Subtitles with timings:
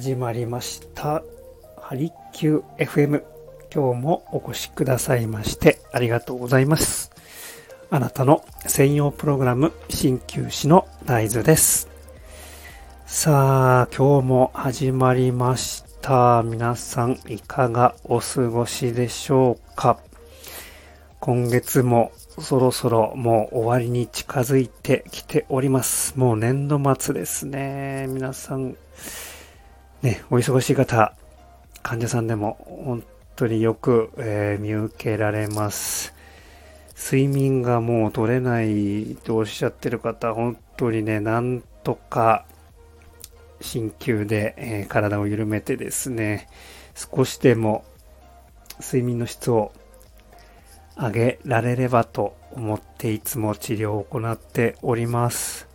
[0.00, 1.22] 始まりました。
[1.76, 3.22] ハリキュー FM
[3.70, 7.10] 今日もお越しくださいましてありがとうございます。
[7.90, 11.90] あなたの専用プログラム鍼灸師の大豆です。
[13.04, 16.42] さあ今日も始まりました。
[16.46, 20.00] 皆さんいかがお過ごしでしょうか？
[21.20, 26.18] 今月もそろそろもう終わりに近づいてきております。
[26.18, 28.06] もう年度末ですね。
[28.08, 28.78] 皆さん、
[30.02, 31.14] ね、お忙しい方、
[31.82, 33.04] 患者さんでも本
[33.36, 36.14] 当によく、えー、見受けられます。
[36.96, 42.46] 睡眠がもう取れないとおっしゃってる方、本当にね、なんとか
[43.60, 46.48] 鍼灸で、えー、体を緩めてですね、
[46.94, 47.84] 少しでも
[48.80, 49.72] 睡眠の質を
[50.96, 55.68] 上げられればと思っていつも治療を行っております。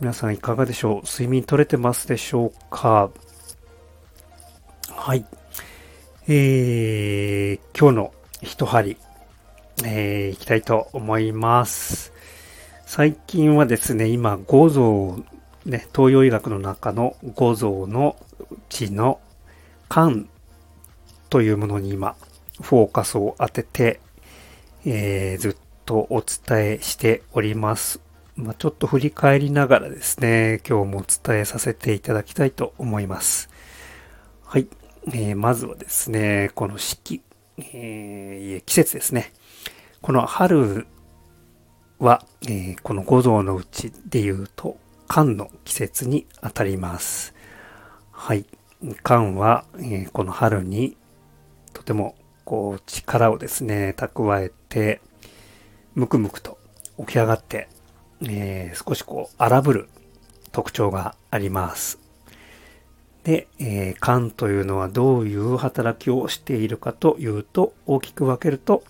[0.00, 1.02] 皆さんいかがでしょう？
[1.06, 3.10] 睡眠取れてますでしょうか？
[5.06, 5.24] はい。
[6.26, 8.12] えー、今日の
[8.42, 8.96] 一針、
[9.84, 12.12] えー、いきたいと思います。
[12.86, 15.22] 最近はですね、今、五臓、
[15.64, 18.16] ね、東洋医学の中の五臓の
[18.50, 19.20] うちの
[19.88, 20.26] 肝
[21.30, 22.16] というものに今、
[22.60, 24.00] フォーカスを当てて
[24.84, 28.00] えー、ずっとお伝えしております。
[28.34, 33.48] まあ、ちょっと振り返りながらですね、今日もお伝えさせていただきたいと思います。
[34.44, 34.66] はい。
[35.08, 37.22] えー、まずはですね、この四季、
[37.58, 39.32] えー、季節ですね。
[40.02, 40.86] この春
[41.98, 47.34] は、えー、この五臓のうちで言うと、寒の季節にあたります。
[48.10, 48.46] はい。
[49.04, 50.96] 寒は、えー、この春に
[51.72, 55.00] とてもこう力をですね、蓄えて、
[55.94, 56.58] むくむくと
[56.98, 57.68] 起き上がって、
[58.22, 59.88] えー、少しこう荒ぶる
[60.50, 62.05] 特徴があります。
[63.26, 68.84] で、えー、肝というのはどういう働きをしているかというと、大きく分けると、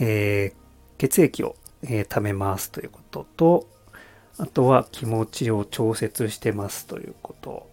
[0.00, 0.54] えー、
[0.96, 3.68] 血液を、えー、溜めますということと、
[4.38, 7.68] あとは気持ちを調節してますということ。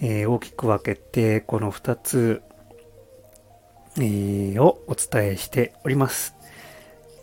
[0.00, 2.42] えー、大きく分けて、この2つ
[3.98, 6.34] えー、をお伝えしております。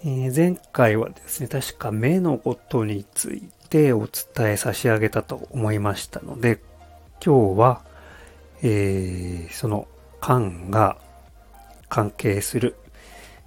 [0.03, 6.59] えー、前回はですね、確か目のことについてお伝え差し上げたと思いましたので、
[7.25, 7.81] 今日は、
[8.61, 9.87] えー、その
[10.21, 10.97] 肝が
[11.87, 12.75] 関係する、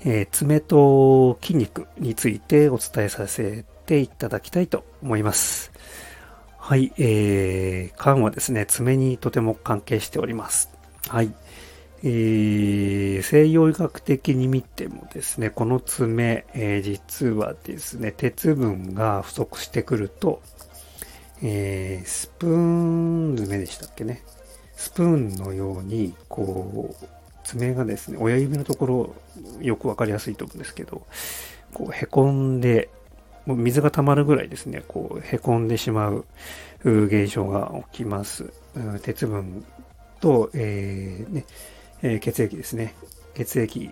[0.00, 5.72] えー、爪と筋肉についてお伝えさせていただきたいと思います。
[6.58, 10.70] はい、えー、肝はですね、爪にとても関係しております。
[11.08, 11.34] はい。
[12.02, 20.40] えー、西洋医学的に見てもですね、この爪、えー、実はですね、鉄分が不足してくると、
[21.42, 24.22] えー、スプーン爪でしたっけね。
[24.76, 27.06] スプーンのように、こう、
[27.44, 29.14] 爪がですね、親指のところ、
[29.60, 31.06] よくわかりやすいと思うんですけど、
[31.72, 32.88] こう、へこんで、
[33.44, 36.24] もう水が溜まるぐらいですね、こう、へこんでしまう
[36.84, 38.52] 現象が起きます。
[39.02, 39.64] 鉄分
[40.20, 41.44] と、えー、ね、
[42.02, 42.94] えー、血液ですね。
[43.34, 43.90] 血液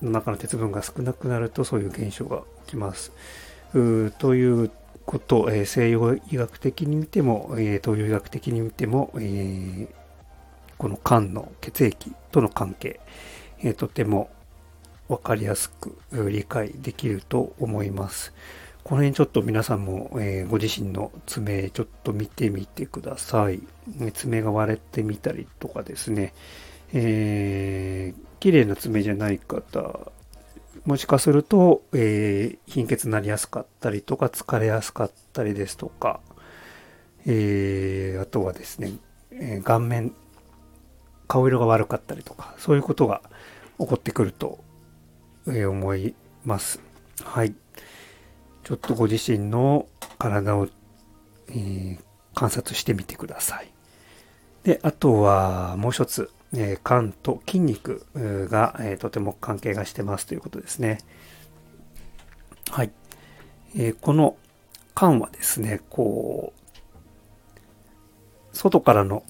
[0.00, 3.12] の中の鉄分が少なくなるとそういう現象が起きます。
[4.18, 4.70] という
[5.04, 9.88] こと、え、西洋医学的に見ても、え、東洋医学的に見ても、え、
[10.78, 13.00] この肝の血液との関係、
[13.62, 14.30] え、とても
[15.08, 18.32] 分かりやすく理解できると思います。
[18.84, 23.62] この辺ちょっと皆さんも、え、ご自身の爪ちょっと見てみてください。
[24.14, 26.34] 爪が割れてみたりとかですね、
[26.92, 30.12] えー、綺麗な爪じゃない方、
[30.84, 36.20] もしかすると、えー、貧血になりやすかったりとか、疲れやすかったりですとか、
[37.24, 38.92] えー、あとはですね、
[39.30, 40.12] えー、顔面、
[41.28, 43.22] 顔色が悪かったりとか、そういうことが
[43.78, 44.58] 起こってくると、
[45.46, 46.80] え、思います。
[47.22, 47.54] はい。
[48.64, 49.86] ちょっとご自身の
[50.18, 50.68] 体を、
[51.48, 51.98] え、
[52.34, 53.72] 観察してみてください。
[54.64, 60.98] で、あとはもう一つ、え肝と筋肉が、えとても関係がしてますということですね。
[62.70, 62.90] はい。
[63.76, 64.36] えこの
[64.94, 69.24] 肝はですね、こう、外からの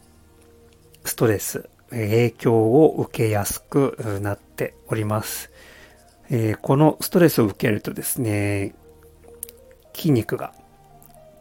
[1.05, 5.51] ストレス、影響を受けやすくなっております。
[6.31, 8.75] えこのストレスを受けるとですね、
[9.95, 10.55] 筋肉が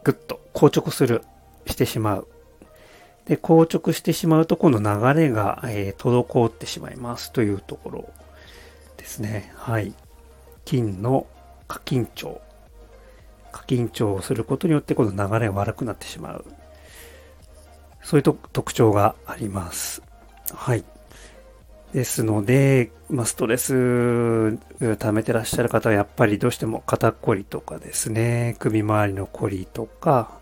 [0.04, 1.22] ぐっと硬直する、
[1.66, 2.28] してしまう
[3.26, 8.10] で、硬直してしまうと、この流れが、えー、滞ってしまいますというところ
[8.96, 9.52] ですね。
[9.56, 9.94] はい。
[10.66, 11.26] 筋の
[11.68, 12.40] 過緊張。
[13.52, 16.44] 過緊張をすることによって、この流れが悪くなってしまう。
[18.02, 20.02] そういう特徴があります。
[20.52, 20.84] はい。
[21.92, 24.56] ですので、まあ、ストレス
[24.98, 30.40] 溜めてらっしゃる方はやっぱりどうしても肩こりとかですね、首周りのこりとか、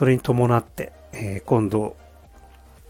[0.00, 1.94] それに伴って、えー、今度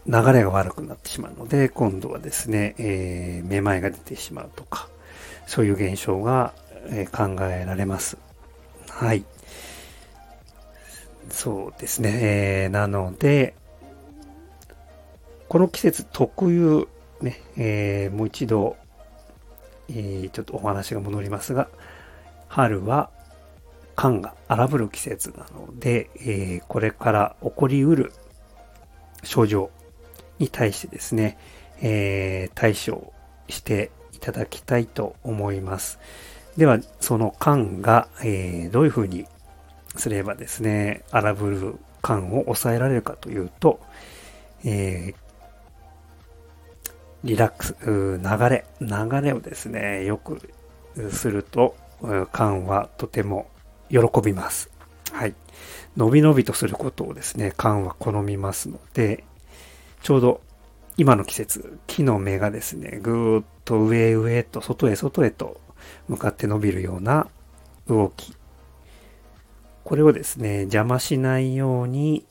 [0.07, 4.87] 流れが悪くなってしまうので、今度はですね、えー、めまいが出てしまうとか、
[5.45, 6.53] そういう現象が、
[6.85, 8.17] えー、考えられます。
[8.89, 9.25] はい。
[11.29, 12.19] そうですね。
[12.21, 13.55] えー、なので、
[15.49, 16.87] この季節特有、
[17.19, 18.77] ね、えー、もう一度、
[19.89, 21.67] えー、ちょっとお話が戻りますが、
[22.47, 23.09] 春は
[24.01, 28.11] 寒が荒ぶる季節なので、えー、これから起こりうる
[29.21, 29.69] 症状
[30.39, 31.37] に対してですね、
[31.83, 33.13] えー、対処
[33.47, 35.99] していただきたいと思います。
[36.57, 39.27] では、その肝が、えー、どういうふうに
[39.95, 43.79] すればですね、荒ぶる肝を抑えられるかというと、
[44.65, 45.15] えー、
[47.23, 50.41] リラックス、流れ、流れをですね、よく
[51.11, 51.75] すると、
[52.33, 53.45] 肝はとても
[53.91, 54.69] 喜びます。
[55.11, 55.35] はい。
[55.97, 59.25] 伸び伸びとすることをですね、肝は好みますので、
[60.01, 60.41] ちょうど
[60.97, 65.59] 今の季節、木の芽がですね、ぐーっと上へ上へと、外へ外へと
[66.07, 67.27] 向かって伸びるような
[67.87, 68.35] 動き。
[69.83, 72.25] これをですね、邪魔しないように、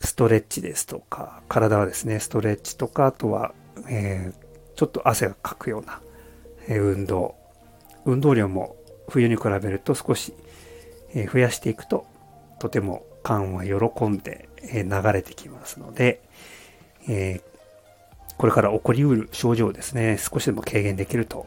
[0.00, 3.52] ストレッチですとか、体はですね、ストレッチとか、あとは、
[3.88, 6.00] えー、ちょっと汗がかくような、
[6.68, 7.34] えー、運動。
[8.04, 8.76] 運動量も
[9.08, 10.34] 冬に比べると少し、
[11.32, 12.06] 増やしていくと、
[12.58, 16.20] とても肝は喜んで、流れてきますので、
[17.08, 17.40] え
[18.38, 21.46] これから起こりうる症状ですね、少しでも軽減できると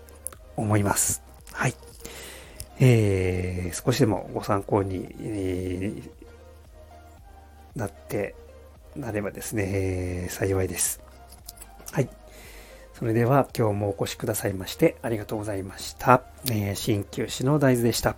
[0.57, 1.23] 思います。
[1.53, 1.73] はい。
[2.81, 8.35] えー、少しでもご参考に、えー、なって、
[8.95, 10.99] なればですね、幸いです。
[13.01, 16.21] それでは今日もお越しくださいましてありがとうございました。
[16.51, 18.15] え、鍼灸師の大豆でした。